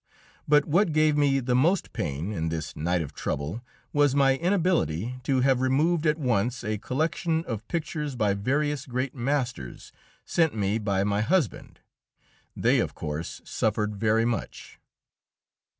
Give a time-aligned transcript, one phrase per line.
[0.47, 3.61] But what gave me most pain in this night of trouble
[3.93, 9.13] was my inability to have removed at once a collection of pictures by various great
[9.13, 9.91] masters,
[10.25, 11.81] sent me by my husband;
[12.55, 14.79] they, of course, suffered very much.